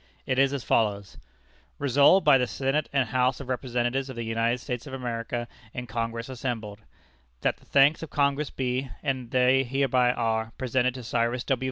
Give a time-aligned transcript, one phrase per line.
[0.25, 1.19] It is as follows:
[1.77, 5.85] "Resolved, by the Senate and House of Representatives of the United States of America, in
[5.85, 6.79] Congress assembled,
[7.41, 11.59] That the thanks of Congress be, and they hereby are, presented to Cyrus W.